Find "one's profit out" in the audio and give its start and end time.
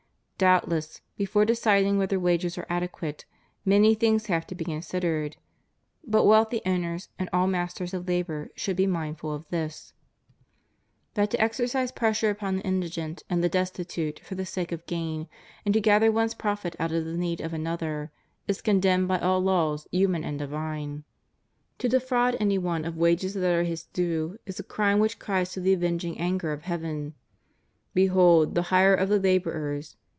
16.11-16.91